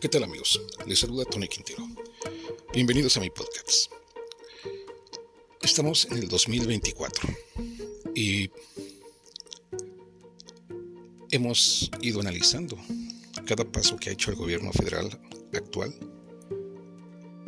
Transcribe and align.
¿Qué 0.00 0.08
tal 0.08 0.24
amigos? 0.24 0.58
Les 0.86 0.98
saluda 0.98 1.26
Tony 1.26 1.46
Quintero. 1.46 1.86
Bienvenidos 2.72 3.18
a 3.18 3.20
mi 3.20 3.28
podcast. 3.28 3.92
Estamos 5.60 6.06
en 6.06 6.16
el 6.16 6.28
2024 6.28 7.28
y 8.14 8.50
hemos 11.30 11.90
ido 12.00 12.20
analizando 12.22 12.78
cada 13.44 13.70
paso 13.70 13.98
que 13.98 14.08
ha 14.08 14.12
hecho 14.14 14.30
el 14.30 14.38
gobierno 14.38 14.72
federal 14.72 15.10
actual 15.52 15.94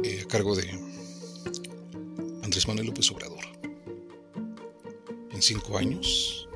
eh, 0.05 0.21
a 0.23 0.29
cargo 0.29 0.55
de 0.55 0.69
Andrés 2.43 2.69
Manuel 2.69 2.89
López 2.89 3.11
Obrador. 3.13 3.47
En 5.31 5.41
cinco 5.41 5.79
años, 5.79 6.47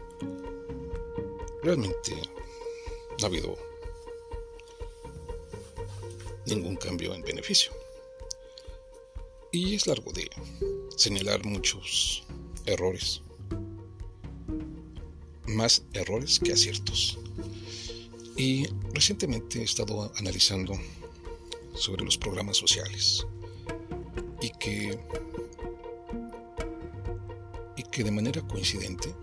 realmente 1.63 2.13
ha 3.23 3.27
habido 3.27 3.66
ningún 6.47 6.77
cambio 6.77 7.15
en 7.15 7.23
beneficio. 7.23 7.73
Y 9.53 9.75
es 9.75 9.87
largo 9.87 10.13
de 10.13 10.31
señalar 10.97 11.45
muchos 11.45 12.25
errores. 12.65 13.23
Más 15.47 15.83
errores 15.93 16.39
que 16.39 16.53
aciertos. 16.53 17.19
Y 18.37 18.67
recientemente 18.93 19.61
he 19.61 19.65
estado 19.65 20.13
analizando 20.17 20.75
sobre 21.75 22.05
los 22.05 22.19
programas 22.19 22.57
sociales 22.57 23.27
y 24.41 24.51
que 24.59 24.99
y 27.77 27.83
que 27.83 28.05
de 28.05 28.11
manera 28.11 28.41
coincidente 28.47 29.15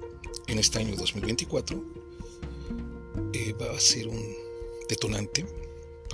en 0.48 0.60
este 0.60 0.80
año 0.80 0.96
2024 0.96 1.84
eh, 3.34 3.54
va 3.54 3.76
a 3.76 3.80
ser 3.80 4.08
un 4.08 4.36
detonante 4.88 5.46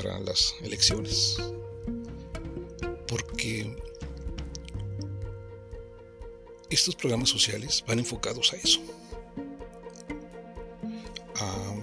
para 0.02 0.18
las 0.22 0.56
elecciones. 0.62 1.36
Porque 3.06 3.76
estos 6.70 6.96
programas 6.96 7.28
sociales 7.30 7.84
van 7.86 8.00
enfocados 8.00 8.54
a 8.54 8.56
eso. 8.56 8.80
A 11.36 11.76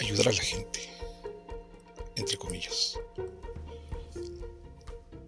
ayudar 0.00 0.28
a 0.28 0.32
la 0.32 0.42
gente, 0.42 0.80
entre 2.16 2.38
comillas. 2.38 2.98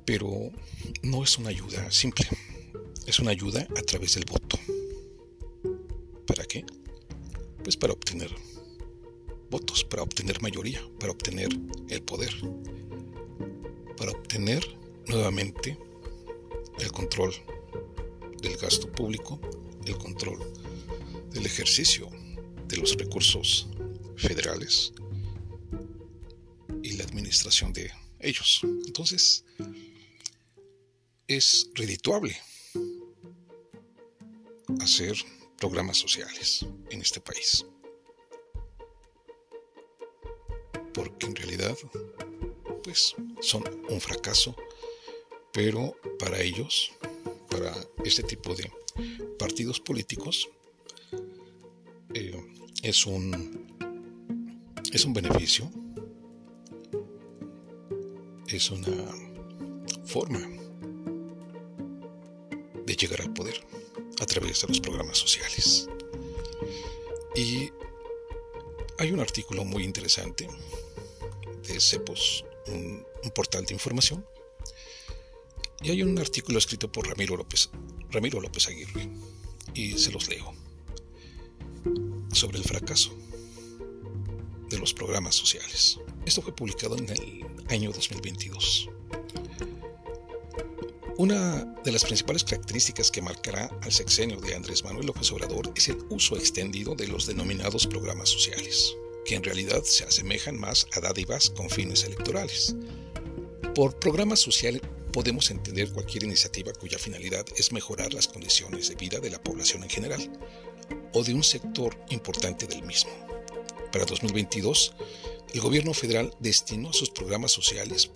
Pero 0.07 0.51
no 1.03 1.23
es 1.23 1.37
una 1.37 1.51
ayuda 1.51 1.91
simple, 1.91 2.27
es 3.07 3.19
una 3.19 3.33
ayuda 3.33 3.69
a 3.77 3.83
través 3.83 4.15
del 4.15 4.25
voto. 4.25 4.59
¿Para 6.27 6.47
qué? 6.47 6.65
Pues 7.63 7.77
para 7.77 7.93
obtener 7.93 8.35
votos, 9.51 9.85
para 9.85 10.03
obtener 10.03 10.41
mayoría, 10.41 10.81
para 10.99 11.13
obtener 11.13 11.49
el 11.89 12.03
poder, 12.03 12.33
para 13.97 14.13
obtener 14.13 14.65
nuevamente 15.07 15.77
el 16.79 16.93
control 16.93 17.33
del 18.41 18.57
gasto 18.57 18.91
público, 18.91 19.41
el 19.87 19.99
control 19.99 20.39
del 21.31 21.47
ejercicio 21.47 22.09
de 22.69 22.77
los 22.77 22.97
recursos 22.97 23.69
federales 24.17 24.93
y 26.83 26.93
la 26.93 27.05
administración 27.05 27.73
de 27.73 27.91
ellos. 28.21 28.61
Entonces, 28.87 29.45
es 31.27 31.71
redituable 31.75 32.37
hacer 34.81 35.17
programas 35.59 35.99
sociales 35.99 36.67
en 36.91 37.03
este 37.03 37.21
país. 37.21 37.65
Porque 40.93 41.27
en 41.27 41.37
realidad 41.37 41.77
pues 42.83 43.15
son 43.41 43.65
un 43.89 44.01
fracaso, 44.01 44.57
pero 45.53 45.95
para 46.19 46.41
ellos, 46.41 46.93
para 47.49 47.75
este 48.05 48.23
tipo 48.23 48.55
de 48.55 48.71
partidos 49.39 49.81
políticos, 49.81 50.49
eh, 52.15 52.43
es 52.83 53.07
un 53.07 53.69
es 54.93 55.05
un 55.05 55.13
beneficio, 55.13 55.71
es 58.49 58.71
una 58.71 59.07
forma 60.05 60.41
de 62.85 62.97
llegar 62.97 63.21
al 63.21 63.33
poder 63.33 63.65
a 64.21 64.27
través 64.27 64.63
de 64.63 64.69
los 64.69 64.81
programas 64.81 65.19
sociales. 65.19 65.89
Y 67.37 67.71
hay 69.01 69.13
un 69.13 69.21
artículo 69.21 69.65
muy 69.65 69.83
interesante 69.83 70.47
de 71.67 71.81
CEPOS, 71.81 72.45
un, 72.67 73.07
portal 73.35 73.65
de 73.65 73.73
información, 73.73 74.27
y 75.83 75.91
hay 75.91 76.03
un 76.03 76.19
artículo 76.19 76.59
escrito 76.59 76.93
por 76.93 77.09
Ramiro 77.09 77.35
López, 77.35 77.71
Ramiro 78.11 78.43
López 78.43 78.69
Aguirre, 78.69 79.09
y 79.73 79.97
se 79.97 80.13
los 80.13 80.29
leo, 80.29 80.53
sobre 82.31 82.59
el 82.59 82.65
fracaso 82.65 83.17
de 84.69 84.79
los 84.79 84.93
programas 84.93 85.35
sociales. 85.35 85.99
Esto 86.27 86.43
fue 86.43 86.55
publicado 86.55 86.99
en 86.99 87.09
el 87.09 87.47
año 87.71 87.93
2022. 87.93 88.91
Una 91.21 91.67
de 91.85 91.93
las 91.93 92.05
principales 92.05 92.45
características 92.45 93.11
que 93.11 93.21
marcará 93.21 93.69
al 93.83 93.93
sexenio 93.93 94.41
de 94.41 94.55
Andrés 94.55 94.83
Manuel 94.85 95.09
López 95.09 95.31
Obrador 95.33 95.71
es 95.77 95.91
el 95.91 95.99
uso 96.09 96.35
extendido 96.35 96.95
de 96.95 97.09
los 97.09 97.27
denominados 97.27 97.87
programas 97.87 98.31
sociales, 98.31 98.97
que 99.27 99.35
en 99.35 99.45
realidad 99.45 99.83
se 99.83 100.05
asemejan 100.05 100.59
más 100.59 100.87
a 100.95 101.01
dádivas 101.01 101.51
con 101.51 101.69
fines 101.69 102.05
electorales. 102.05 102.75
Por 103.75 103.99
programa 103.99 104.35
social 104.35 104.81
podemos 105.13 105.51
entender 105.51 105.93
cualquier 105.93 106.25
iniciativa 106.25 106.73
cuya 106.73 106.99
finalidad 106.99 107.45
es 107.55 107.71
mejorar 107.71 108.15
las 108.15 108.27
condiciones 108.27 108.89
de 108.89 108.95
vida 108.95 109.21
de 109.21 109.29
la 109.29 109.43
población 109.43 109.83
en 109.83 109.91
general 109.91 110.33
o 111.13 111.23
de 111.23 111.35
un 111.35 111.45
sector 111.45 112.03
importante 112.09 112.67
del 112.67 112.83
mismo. 112.85 113.11
Para 113.93 114.07
2022, 114.07 114.95
el 115.53 115.61
gobierno 115.61 115.95
federal 115.95 116.33
destinó 116.39 116.91
a 116.91 116.93
sus 116.93 117.11
programas 117.11 117.51
sociales 117.51 118.11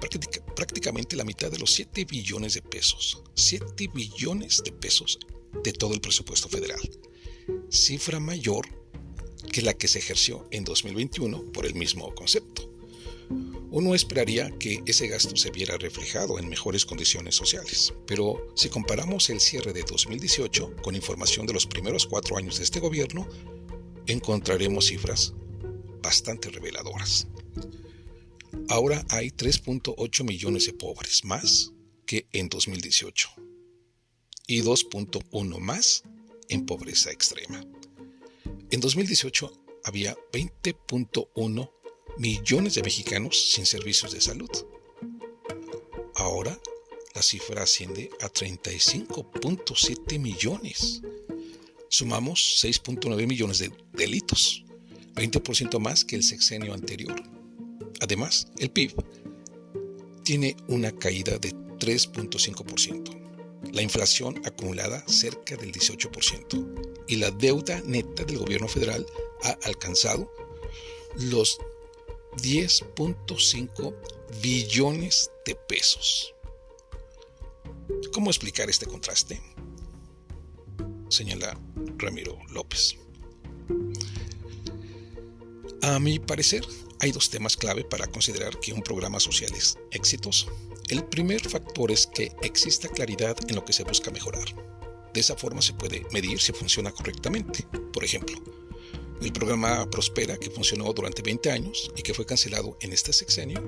prácticamente 0.55 1.17
la 1.17 1.25
mitad 1.25 1.50
de 1.50 1.59
los 1.59 1.72
7 1.72 2.05
billones 2.05 2.55
de 2.55 2.62
pesos. 2.62 3.22
7 3.34 3.91
billones 3.93 4.62
de 4.65 4.72
pesos 4.72 5.19
de 5.62 5.72
todo 5.72 5.95
el 5.95 6.00
presupuesto 6.00 6.49
federal. 6.49 6.81
Cifra 7.71 8.21
mayor 8.21 8.67
que 9.50 9.62
la 9.62 9.75
que 9.75 9.89
se 9.89 9.99
ejerció 9.99 10.47
en 10.50 10.65
2021 10.65 11.53
por 11.53 11.67
el 11.67 11.75
mismo 11.75 12.15
concepto. 12.15 12.71
Uno 13.71 13.95
esperaría 13.95 14.51
que 14.59 14.83
ese 14.87 15.09
gasto 15.09 15.37
se 15.37 15.51
viera 15.51 15.77
reflejado 15.77 16.39
en 16.39 16.49
mejores 16.49 16.87
condiciones 16.87 17.34
sociales, 17.34 17.93
pero 18.06 18.47
si 18.55 18.69
comparamos 18.69 19.31
el 19.31 19.41
cierre 19.41 19.72
de 19.72 19.83
2018 19.83 20.77
con 20.83 20.95
información 20.95 21.47
de 21.47 21.55
los 21.55 21.66
primeros 21.66 22.06
cuatro 22.06 22.37
años 22.37 22.59
de 22.59 22.65
este 22.65 22.78
gobierno, 22.78 23.28
encontraremos 24.06 24.87
cifras 24.87 25.34
bastante 26.04 26.50
reveladoras. 26.50 27.26
Ahora 28.69 29.04
hay 29.09 29.31
3.8 29.31 30.22
millones 30.22 30.66
de 30.66 30.75
pobres 30.75 31.25
más 31.25 31.72
que 32.04 32.26
en 32.32 32.50
2018 32.50 33.31
y 34.47 34.60
2.1 34.60 35.59
más 35.59 36.04
en 36.48 36.66
pobreza 36.66 37.10
extrema. 37.10 37.65
En 38.70 38.81
2018 38.81 39.50
había 39.84 40.15
20.1 40.32 41.70
millones 42.19 42.75
de 42.75 42.82
mexicanos 42.82 43.53
sin 43.53 43.65
servicios 43.65 44.12
de 44.12 44.21
salud. 44.21 44.50
Ahora 46.16 46.60
la 47.15 47.22
cifra 47.22 47.62
asciende 47.62 48.10
a 48.21 48.28
35.7 48.28 50.19
millones. 50.19 51.01
Sumamos 51.89 52.62
6.9 52.62 53.27
millones 53.27 53.59
de 53.60 53.72
delitos 53.92 54.64
20% 55.15 55.78
más 55.78 56.05
que 56.05 56.16
el 56.16 56.22
sexenio 56.22 56.75
anterior. 56.75 57.15
Además, 58.01 58.49
el 58.59 58.71
PIB 58.71 58.95
tiene 60.25 60.57
una 60.69 60.93
caída 60.93 61.39
de 61.39 61.53
3.5%, 61.53 63.72
la 63.72 63.83
inflación 63.83 64.41
acumulada 64.45 65.05
cerca 65.07 65.57
del 65.57 65.72
18% 65.72 67.05
y 67.09 67.16
la 67.16 67.31
deuda 67.31 67.81
neta 67.84 68.25
del 68.25 68.39
gobierno 68.39 68.69
federal 68.69 69.07
ha 69.43 69.51
alcanzado 69.65 70.31
los 71.16 71.59
10.5 72.39 73.95
billones 74.43 75.31
de 75.45 75.55
pesos. 75.55 76.34
¿Cómo 78.13 78.31
explicar 78.31 78.71
este 78.71 78.87
contraste? 78.87 79.41
Señala 81.09 81.59
Ramiro 81.99 82.39
López. 82.51 82.97
A 85.86 85.98
mi 85.98 86.19
parecer, 86.19 86.65
hay 87.01 87.13
dos 87.13 87.28
temas 87.28 87.59
clave 87.59 87.84
para 87.84 88.07
considerar 88.07 88.59
que 88.59 88.72
un 88.72 88.81
programa 88.81 89.21
social 89.21 89.53
es 89.54 89.77
exitoso. 89.91 90.47
El 90.89 91.04
primer 91.04 91.47
factor 91.47 91.91
es 91.91 92.07
que 92.07 92.33
exista 92.41 92.89
claridad 92.89 93.36
en 93.48 93.54
lo 93.54 93.66
que 93.66 93.75
se 93.75 93.84
busca 93.84 94.10
mejorar. 94.10 94.47
De 95.13 95.21
esa 95.21 95.36
forma 95.36 95.60
se 95.60 95.75
puede 95.75 96.07
medir 96.10 96.41
si 96.41 96.54
funciona 96.54 96.91
correctamente. 96.91 97.66
Por 97.92 98.03
ejemplo, 98.03 98.34
El 99.21 99.31
programa 99.34 99.89
Prospera, 99.91 100.39
que 100.39 100.51
funcionó 100.51 100.91
durante 100.95 101.21
20 101.21 101.51
años 101.51 101.92
y 101.95 102.03
que 102.03 102.15
fue 102.15 102.25
cancelado 102.25 102.78
en 102.80 102.95
este 102.95 103.13
sexenio, 103.13 103.63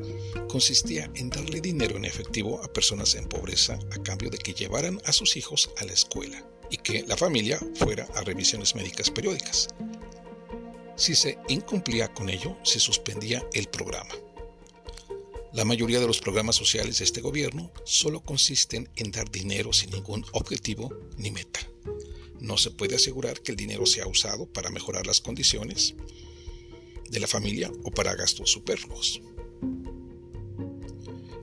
consistía 0.49 1.11
en 1.17 1.29
darle 1.29 1.61
dinero 1.61 1.99
en 1.99 2.07
efectivo 2.07 2.63
a 2.65 2.73
personas 2.73 3.15
en 3.15 3.29
pobreza 3.29 3.79
a 3.93 4.03
cambio 4.03 4.31
de 4.31 4.39
que 4.39 4.55
llevaran 4.55 5.03
a 5.05 5.13
sus 5.13 5.37
hijos 5.37 5.71
a 5.77 5.85
la 5.85 5.93
escuela 5.93 6.43
y 6.71 6.79
que 6.79 7.05
la 7.07 7.17
familia 7.17 7.61
fuera 7.75 8.09
a 8.15 8.23
revisiones 8.23 8.75
médicas 8.75 9.11
periódicas. 9.11 9.69
Si 10.97 11.15
se 11.15 11.39
incumplía 11.49 12.13
con 12.15 12.31
ello, 12.31 12.57
se 12.65 12.81
suspendía 12.81 13.47
el 13.53 13.69
programa. 13.69 14.15
La 15.53 15.65
mayoría 15.67 16.01
de 16.01 16.07
los 16.07 16.21
programas 16.21 16.57
sociales 16.57 16.99
de 16.99 17.05
este 17.05 17.21
gobierno 17.21 17.71
solo 17.85 18.21
consisten 18.21 18.89
en 18.97 19.11
dar 19.11 19.31
dinero 19.31 19.73
sin 19.73 19.91
ningún 19.91 20.25
objetivo 20.33 20.91
ni 21.19 21.31
meta. 21.31 21.61
No 22.41 22.57
se 22.57 22.71
puede 22.71 22.97
asegurar 22.97 23.41
que 23.41 23.53
el 23.53 23.57
dinero 23.57 23.85
sea 23.85 24.07
usado 24.07 24.47
para 24.47 24.71
mejorar 24.71 25.07
las 25.07 25.21
condiciones 25.21 25.95
de 27.11 27.21
la 27.21 27.27
familia 27.27 27.71
o 27.85 27.91
para 27.91 28.15
gastos 28.15 28.51
superfluos. 28.51 29.21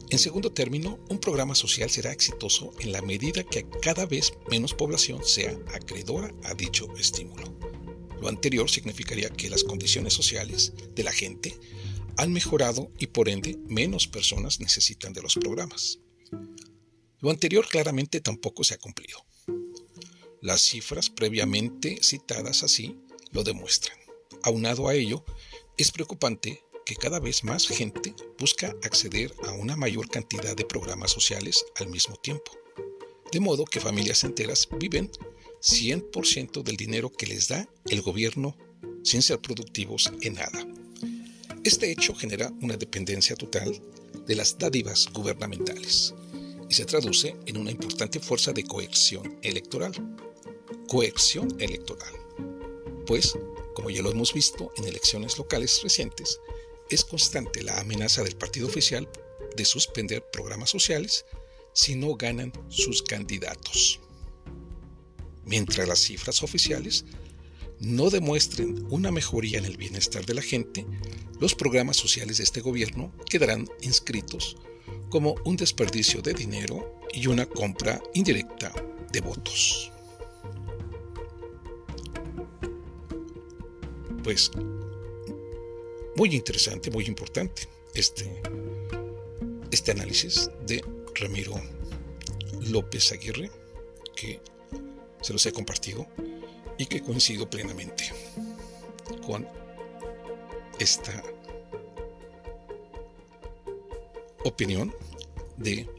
En 0.10 0.20
segundo 0.20 0.52
término, 0.52 1.00
un 1.10 1.20
programa 1.20 1.56
social 1.56 1.90
será 1.90 2.12
exitoso 2.12 2.74
en 2.80 2.92
la 2.92 3.02
medida 3.02 3.44
que 3.44 3.68
cada 3.82 4.06
vez 4.06 4.34
menos 4.50 4.74
población 4.74 5.24
sea 5.24 5.58
acreedora 5.74 6.34
a 6.44 6.54
dicho 6.54 6.88
estímulo. 6.98 7.73
Lo 8.24 8.30
anterior 8.30 8.70
significaría 8.70 9.30
que 9.30 9.50
las 9.50 9.66
condiciones 9.66 10.14
sociales 10.14 10.72
de 10.96 11.04
la 11.04 11.12
gente 11.12 11.60
han 12.16 12.32
mejorado 12.32 12.90
y 12.98 13.08
por 13.08 13.28
ende 13.28 13.58
menos 13.68 14.08
personas 14.08 14.62
necesitan 14.62 15.12
de 15.12 15.22
los 15.22 15.36
programas. 15.36 16.00
Lo 17.20 17.32
anterior 17.32 17.68
claramente 17.68 18.22
tampoco 18.22 18.64
se 18.64 18.76
ha 18.76 18.78
cumplido. 18.78 19.26
Las 20.42 20.62
cifras 20.62 21.10
previamente 21.10 22.00
citadas 22.02 22.64
así 22.64 22.98
lo 23.32 23.44
demuestran. 23.44 23.98
Aunado 24.44 24.88
a 24.88 24.96
ello, 24.96 25.26
es 25.78 25.92
preocupante 25.92 26.64
que 26.86 26.96
cada 26.96 27.20
vez 27.20 27.44
más 27.44 27.68
gente 27.68 28.16
busca 28.40 28.74
acceder 28.84 29.36
a 29.44 29.52
una 29.52 29.76
mayor 29.76 30.08
cantidad 30.08 30.56
de 30.56 30.64
programas 30.64 31.12
sociales 31.12 31.66
al 31.76 31.90
mismo 31.90 32.16
tiempo. 32.16 32.54
De 33.34 33.42
modo 33.42 33.66
que 33.66 33.82
familias 33.82 34.24
enteras 34.24 34.70
viven 34.80 35.12
100% 35.64 36.64
del 36.64 36.78
dinero 36.78 37.12
que 37.12 37.26
les 37.26 37.48
da 37.48 37.68
el 37.86 38.02
gobierno 38.02 38.58
sin 39.04 39.22
ser 39.22 39.40
productivos 39.40 40.12
en 40.22 40.36
nada. 40.36 40.68
Este 41.64 41.92
hecho 41.92 42.14
genera 42.14 42.52
una 42.62 42.76
dependencia 42.76 43.36
total 43.36 43.82
de 44.28 44.36
las 44.36 44.58
dádivas 44.58 45.08
gubernamentales 45.14 46.14
y 46.70 46.74
se 46.74 46.86
traduce 46.86 47.36
en 47.46 47.58
una 47.58 47.72
importante 47.72 48.20
fuerza 48.20 48.52
de 48.52 48.64
coerción 48.64 49.40
electoral 49.42 49.94
coerción 50.88 51.48
electoral. 51.60 52.14
Pues, 53.08 53.34
como 53.74 53.90
ya 53.90 54.02
lo 54.02 54.12
hemos 54.12 54.34
visto 54.34 54.72
en 54.78 54.86
elecciones 54.86 55.38
locales 55.38 55.82
recientes, 55.82 56.40
es 56.90 57.04
constante 57.04 57.64
la 57.64 57.80
amenaza 57.80 58.24
del 58.24 58.36
partido 58.36 58.68
oficial 58.68 59.10
de 59.56 59.66
suspender 59.66 60.24
programas 60.32 60.70
sociales 60.70 61.26
si 61.74 61.96
no 61.96 62.16
ganan 62.16 62.54
sus 62.70 63.02
candidatos. 63.02 64.00
Mientras 65.54 65.88
las 65.88 66.00
cifras 66.00 66.42
oficiales 66.42 67.06
no 67.80 68.10
demuestren 68.10 68.88
una 68.90 69.12
mejoría 69.12 69.60
en 69.60 69.66
el 69.66 69.78
bienestar 69.78 70.26
de 70.26 70.34
la 70.34 70.42
gente, 70.42 70.84
los 71.40 71.54
programas 71.54 71.96
sociales 71.96 72.38
de 72.38 72.44
este 72.44 72.60
gobierno 72.62 73.14
quedarán 73.30 73.70
inscritos 73.82 74.58
como 75.12 75.36
un 75.46 75.56
desperdicio 75.56 76.24
de 76.24 76.34
dinero 76.34 77.00
y 77.14 77.28
una 77.28 77.46
compra 77.46 78.02
indirecta 78.16 78.74
de 79.12 79.22
votos. 79.22 79.92
pues 84.24 84.50
muy 86.16 86.34
interesante, 86.34 86.90
muy 86.90 87.06
importante 87.06 87.68
este, 87.94 88.42
este 89.70 89.92
análisis 89.92 90.50
de 90.66 90.84
Ramiro 91.14 91.62
López 92.72 93.12
Aguirre, 93.12 93.52
que 94.16 94.40
se 95.24 95.34
los 95.34 95.46
he 95.46 95.52
compartido 95.52 96.06
y 96.78 96.86
que 96.86 97.02
coincido 97.02 97.50
plenamente 97.50 98.12
con 99.26 99.48
esta 100.80 101.24
opinión 104.44 104.94
de 105.58 105.90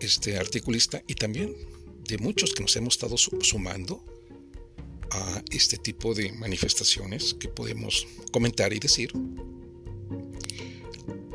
este 0.00 0.36
articulista 0.36 1.02
y 1.06 1.14
también 1.14 1.54
de 2.04 2.18
muchos 2.18 2.52
que 2.52 2.62
nos 2.62 2.74
hemos 2.76 2.94
estado 2.94 3.16
sumando 3.16 4.04
a 5.10 5.42
este 5.50 5.76
tipo 5.76 6.14
de 6.14 6.32
manifestaciones 6.32 7.34
que 7.34 7.48
podemos 7.48 8.06
comentar 8.32 8.72
y 8.72 8.80
decir 8.80 9.12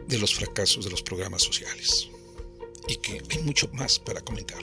de 0.07 0.17
los 0.17 0.35
fracasos 0.35 0.83
de 0.83 0.91
los 0.91 1.01
programas 1.01 1.41
sociales 1.41 2.09
y 2.87 2.97
que 2.97 3.21
hay 3.29 3.43
mucho 3.43 3.69
más 3.73 3.99
para 3.99 4.21
comentar. 4.21 4.61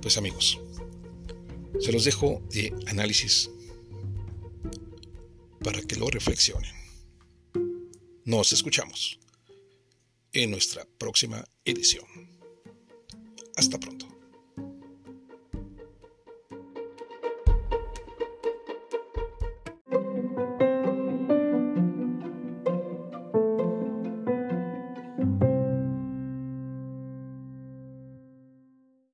Pues 0.00 0.16
amigos, 0.16 0.60
se 1.80 1.92
los 1.92 2.04
dejo 2.04 2.42
de 2.50 2.74
análisis 2.86 3.50
para 5.62 5.80
que 5.82 5.96
lo 5.96 6.08
reflexionen. 6.08 6.72
Nos 8.24 8.52
escuchamos 8.52 9.18
en 10.32 10.50
nuestra 10.50 10.86
próxima 10.98 11.44
edición. 11.64 12.06
Hasta 13.56 13.78
pronto. 13.78 14.11